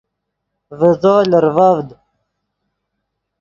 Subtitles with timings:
[0.79, 1.87] ڤے تو لرڤڤد